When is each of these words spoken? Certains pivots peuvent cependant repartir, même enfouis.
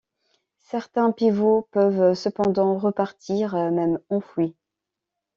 Certains 0.71 1.11
pivots 1.11 1.67
peuvent 1.69 2.15
cependant 2.15 2.75
repartir, 2.75 3.53
même 3.53 3.99
enfouis. 4.09 4.55